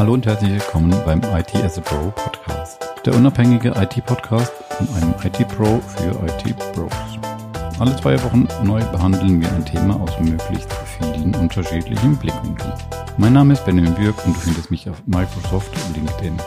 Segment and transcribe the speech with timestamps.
[0.00, 2.82] Hallo und herzlich willkommen beim IT as a Pro Podcast.
[3.04, 6.90] Der unabhängige IT-Podcast von einem IT-Pro für IT-Pros.
[7.78, 12.72] Alle zwei Wochen neu behandeln wir ein Thema aus möglichst vielen unterschiedlichen Blickwinkeln.
[13.18, 16.38] Mein Name ist Benjamin Bürg und du findest mich auf Microsoft und LinkedIn.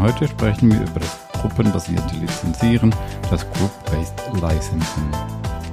[0.00, 2.92] Heute sprechen wir über das gruppenbasierte Lizenzieren,
[3.30, 5.12] das Group-Based Licensing.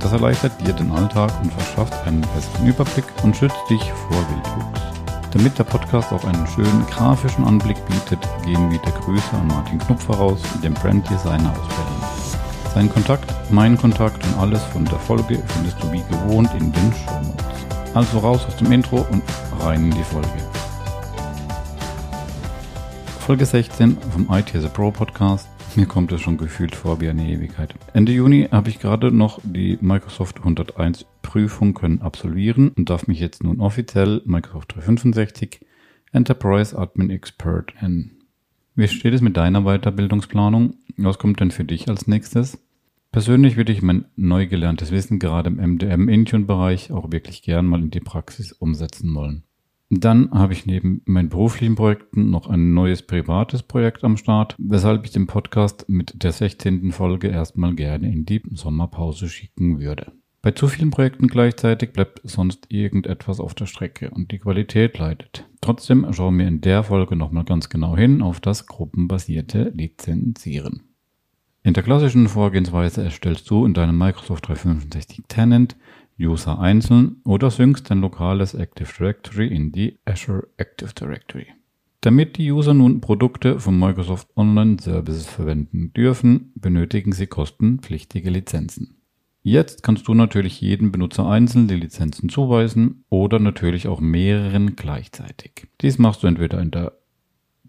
[0.00, 4.99] Das erleichtert dir den Alltag und verschafft einen besseren Überblick und schützt dich vor Wildwuchs.
[5.32, 10.04] Damit der Podcast auch einen schönen grafischen Anblick bietet, gehen wieder Grüße an Martin Knupf
[10.04, 12.40] voraus, dem Branddesigner aus Berlin.
[12.74, 16.92] Sein Kontakt, mein Kontakt und alles von der Folge findest du wie gewohnt in den
[16.92, 17.94] Show Notes.
[17.94, 19.22] Also raus aus dem Intro und
[19.60, 20.28] rein in die Folge.
[23.26, 25.49] Folge 16 vom IT as a Pro Podcast.
[25.76, 27.74] Mir kommt es schon gefühlt vor wie eine Ewigkeit.
[27.94, 33.20] Ende Juni habe ich gerade noch die Microsoft 101 Prüfung können absolvieren und darf mich
[33.20, 35.60] jetzt nun offiziell Microsoft 365
[36.12, 38.24] Enterprise Admin Expert nennen.
[38.74, 40.74] Wie steht es mit deiner Weiterbildungsplanung?
[40.96, 42.58] Was kommt denn für dich als nächstes?
[43.12, 47.90] Persönlich würde ich mein neu gelerntes Wissen gerade im MDM-Intune-Bereich auch wirklich gern mal in
[47.90, 49.44] die Praxis umsetzen wollen.
[49.92, 55.04] Dann habe ich neben meinen beruflichen Projekten noch ein neues privates Projekt am Start, weshalb
[55.04, 56.92] ich den Podcast mit der 16.
[56.92, 60.12] Folge erstmal gerne in die Sommerpause schicken würde.
[60.42, 65.48] Bei zu vielen Projekten gleichzeitig bleibt sonst irgendetwas auf der Strecke und die Qualität leidet.
[65.60, 70.84] Trotzdem schauen wir in der Folge nochmal ganz genau hin auf das gruppenbasierte Lizenzieren.
[71.64, 75.76] In der klassischen Vorgehensweise erstellst du in deinem Microsoft 365 Tenant
[76.20, 81.46] User einzeln oder syncst dein lokales Active Directory in die Azure Active Directory.
[82.02, 88.96] Damit die User nun Produkte von Microsoft Online Services verwenden dürfen, benötigen sie kostenpflichtige Lizenzen.
[89.42, 95.68] Jetzt kannst du natürlich jedem Benutzer einzeln die Lizenzen zuweisen oder natürlich auch mehreren gleichzeitig.
[95.80, 96.92] Dies machst du entweder in der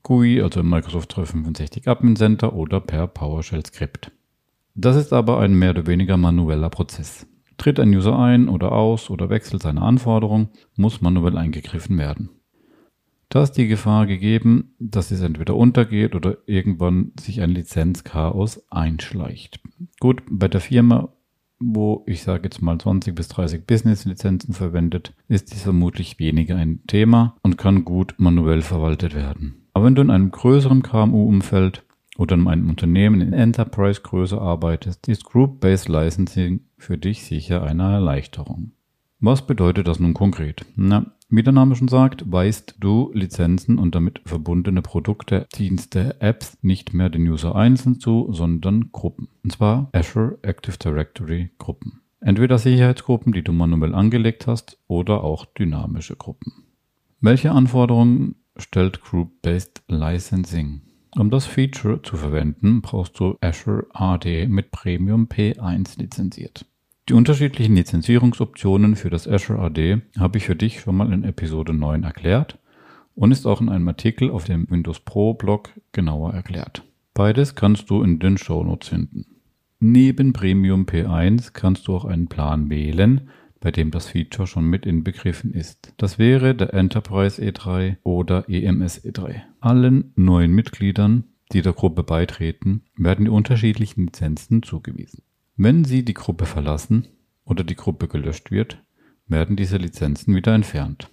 [0.03, 4.11] GUI, also im Microsoft 365 Admin Center oder per PowerShell Skript.
[4.75, 7.27] Das ist aber ein mehr oder weniger manueller Prozess.
[7.61, 12.31] Tritt ein User ein oder aus oder wechselt seine Anforderung, muss manuell eingegriffen werden.
[13.29, 19.59] Da ist die Gefahr gegeben, dass es entweder untergeht oder irgendwann sich ein Lizenzchaos einschleicht.
[19.99, 21.09] Gut, bei der Firma,
[21.59, 26.81] wo ich sage jetzt mal 20 bis 30 Business-Lizenzen verwendet, ist dies vermutlich weniger ein
[26.87, 29.67] Thema und kann gut manuell verwaltet werden.
[29.75, 31.83] Aber wenn du in einem größeren KMU-Umfeld
[32.21, 38.73] oder in einem Unternehmen in Enterprise-Größe arbeitest, ist Group-Based Licensing für dich sicher eine Erleichterung.
[39.19, 40.63] Was bedeutet das nun konkret?
[40.75, 46.59] Na, wie der Name schon sagt, weist du Lizenzen und damit verbundene Produkte, Dienste, Apps
[46.61, 49.27] nicht mehr den User einzeln zu, sondern Gruppen.
[49.43, 52.01] Und zwar Azure Active Directory Gruppen.
[52.19, 56.53] Entweder Sicherheitsgruppen, die du manuell angelegt hast, oder auch dynamische Gruppen.
[57.19, 60.81] Welche Anforderungen stellt Group-Based Licensing?
[61.17, 66.65] Um das Feature zu verwenden, brauchst du Azure AD mit Premium P1 lizenziert.
[67.09, 71.73] Die unterschiedlichen Lizenzierungsoptionen für das Azure AD habe ich für dich schon mal in Episode
[71.73, 72.59] 9 erklärt
[73.15, 76.83] und ist auch in einem Artikel auf dem Windows Pro Blog genauer erklärt.
[77.13, 79.25] Beides kannst du in den Show Notes finden.
[79.81, 83.29] Neben Premium P1 kannst du auch einen Plan wählen,
[83.61, 85.93] bei dem das Feature schon mit inbegriffen ist.
[85.97, 89.41] Das wäre der Enterprise E3 oder EMS E3.
[89.61, 91.23] Allen neuen Mitgliedern,
[91.53, 95.21] die der Gruppe beitreten, werden die unterschiedlichen Lizenzen zugewiesen.
[95.55, 97.07] Wenn sie die Gruppe verlassen
[97.45, 98.81] oder die Gruppe gelöscht wird,
[99.27, 101.09] werden diese Lizenzen wieder entfernt.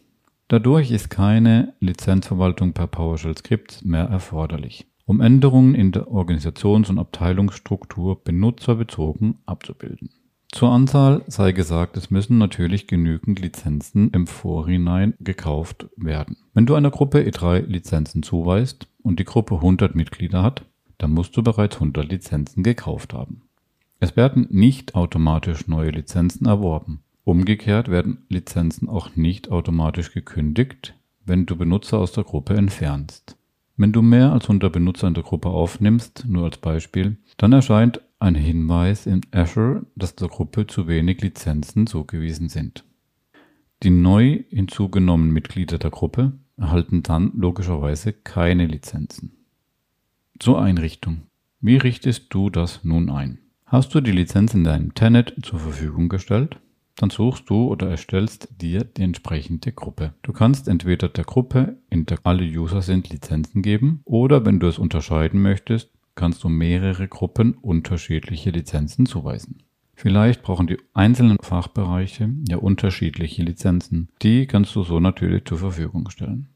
[0.48, 6.98] Dadurch ist keine Lizenzverwaltung per PowerShell Scripts mehr erforderlich, um Änderungen in der Organisations- und
[6.98, 10.08] Abteilungsstruktur benutzerbezogen abzubilden.
[10.50, 16.36] Zur Anzahl sei gesagt, es müssen natürlich genügend Lizenzen im Vorhinein gekauft werden.
[16.54, 20.64] Wenn du einer Gruppe E3 Lizenzen zuweist und die Gruppe 100 Mitglieder hat,
[20.96, 23.42] dann musst du bereits 100 Lizenzen gekauft haben.
[24.00, 27.00] Es werden nicht automatisch neue Lizenzen erworben.
[27.24, 30.94] Umgekehrt werden Lizenzen auch nicht automatisch gekündigt,
[31.26, 33.36] wenn du Benutzer aus der Gruppe entfernst.
[33.76, 38.00] Wenn du mehr als 100 Benutzer in der Gruppe aufnimmst, nur als Beispiel, dann erscheint
[38.18, 42.84] ein Hinweis in Azure, dass der Gruppe zu wenig Lizenzen zugewiesen sind.
[43.82, 49.36] Die neu hinzugenommenen Mitglieder der Gruppe erhalten dann logischerweise keine Lizenzen.
[50.40, 51.22] Zur Einrichtung.
[51.60, 53.38] Wie richtest du das nun ein?
[53.66, 56.58] Hast du die Lizenz in deinem Tenet zur Verfügung gestellt?
[56.96, 60.14] Dann suchst du oder erstellst dir die entsprechende Gruppe.
[60.22, 64.66] Du kannst entweder der Gruppe, in der alle User sind, Lizenzen geben oder wenn du
[64.66, 69.62] es unterscheiden möchtest, kannst du mehrere Gruppen unterschiedliche Lizenzen zuweisen.
[69.94, 74.08] Vielleicht brauchen die einzelnen Fachbereiche ja unterschiedliche Lizenzen.
[74.22, 76.48] Die kannst du so natürlich zur Verfügung stellen.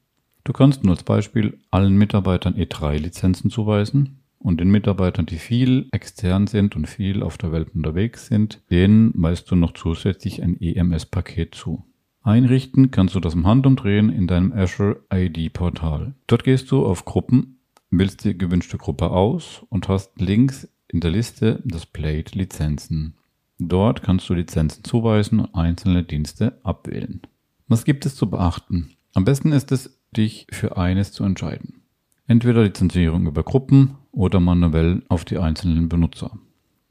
[0.43, 6.47] Du kannst nur als Beispiel allen Mitarbeitern E3-Lizenzen zuweisen und den Mitarbeitern, die viel extern
[6.47, 11.55] sind und viel auf der Welt unterwegs sind, denen weist du noch zusätzlich ein EMS-Paket
[11.55, 11.85] zu.
[12.21, 16.15] Einrichten kannst du das im Handumdrehen in deinem Azure ID-Portal.
[16.27, 17.59] Dort gehst du auf Gruppen,
[17.97, 23.15] wählst die gewünschte Gruppe aus und hast links in der Liste das Plate Lizenzen.
[23.59, 27.21] Dort kannst du Lizenzen zuweisen und einzelne Dienste abwählen.
[27.67, 28.91] Was gibt es zu beachten?
[29.13, 31.81] Am besten ist es, dich für eines zu entscheiden.
[32.27, 36.37] Entweder Lizenzierung über Gruppen oder manuell auf die einzelnen Benutzer.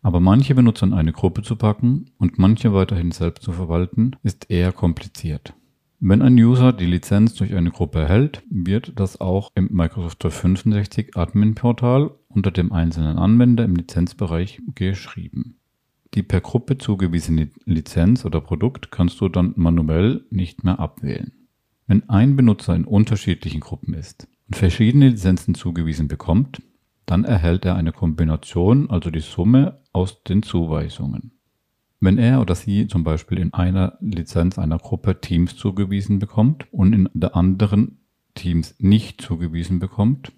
[0.02, 4.50] Aber manche Benutzer in eine Gruppe zu packen und manche weiterhin selbst zu verwalten, ist
[4.50, 5.54] eher kompliziert.
[6.04, 11.16] Wenn ein User die Lizenz durch eine Gruppe erhält, wird das auch im Microsoft 365
[11.16, 15.60] Admin Portal unter dem einzelnen Anwender im Lizenzbereich geschrieben.
[16.14, 21.30] Die per Gruppe zugewiesene Lizenz oder Produkt kannst du dann manuell nicht mehr abwählen.
[21.86, 26.62] Wenn ein Benutzer in unterschiedlichen Gruppen ist und verschiedene Lizenzen zugewiesen bekommt,
[27.06, 31.30] dann erhält er eine Kombination, also die Summe aus den Zuweisungen.
[32.02, 36.92] Wenn er oder sie zum Beispiel in einer Lizenz einer Gruppe Teams zugewiesen bekommt und
[36.92, 38.00] in der anderen
[38.34, 40.32] Teams nicht zugewiesen bekommt,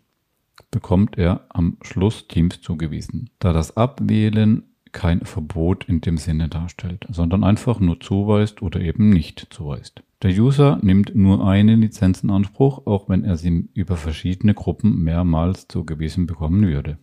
[0.70, 7.06] bekommt er am Schluss Teams zugewiesen, da das Abwählen kein Verbot in dem Sinne darstellt,
[7.10, 10.02] sondern einfach nur zuweist oder eben nicht zuweist.
[10.20, 15.02] Der User nimmt nur eine Lizenz in Anspruch, auch wenn er sie über verschiedene Gruppen
[15.02, 16.98] mehrmals zugewiesen bekommen würde.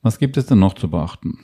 [0.00, 1.40] Was gibt es denn noch zu beachten?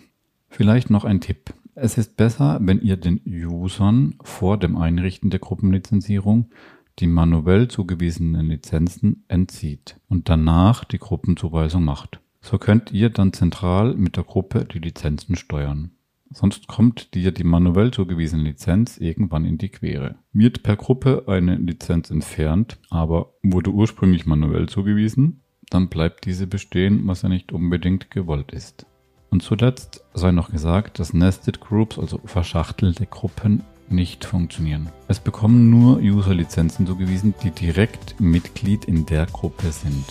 [0.48, 1.54] Vielleicht noch ein Tipp.
[1.74, 6.50] Es ist besser, wenn ihr den Usern vor dem Einrichten der Gruppenlizenzierung
[6.98, 12.20] die manuell zugewiesenen Lizenzen entzieht und danach die Gruppenzuweisung macht.
[12.42, 15.92] So könnt ihr dann zentral mit der Gruppe die Lizenzen steuern.
[16.30, 20.16] Sonst kommt dir die manuell zugewiesene Lizenz irgendwann in die Quere.
[20.34, 25.40] Wird per Gruppe eine Lizenz entfernt, aber wurde ursprünglich manuell zugewiesen,
[25.70, 28.86] dann bleibt diese bestehen, was ja nicht unbedingt gewollt ist.
[29.32, 34.90] Und zuletzt sei noch gesagt, dass Nested Groups, also verschachtelte Gruppen, nicht funktionieren.
[35.08, 40.04] Es bekommen nur User-Lizenzen zugewiesen, die direkt Mitglied in der Gruppe sind.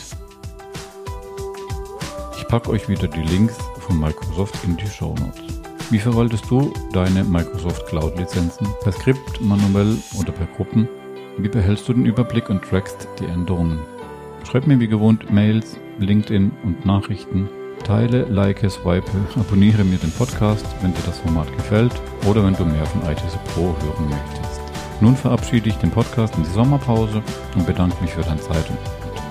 [2.36, 5.62] Ich packe euch wieder die Links von Microsoft in die Show Notes.
[5.92, 8.68] Wie verwaltest du deine Microsoft Cloud Lizenzen?
[8.82, 10.90] Per Skript, manuell oder per Gruppen?
[11.38, 13.80] Wie behältst du den Überblick und trackst die Änderungen?
[14.50, 17.48] Schreib mir wie gewohnt Mails, LinkedIn und Nachrichten.
[17.84, 21.94] Teile, like, swipe, abonniere mir den Podcast, wenn dir das Format gefällt
[22.28, 24.62] oder wenn du mehr von ITS Pro hören möchtest.
[25.00, 27.24] Nun verabschiede ich den Podcast in die Sommerpause
[27.56, 28.78] und bedanke mich für deine Zeit und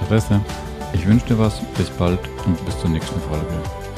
[0.01, 0.41] Interesse.
[0.93, 3.90] Ich wünsche dir was, bis bald und bis zur nächsten Folge.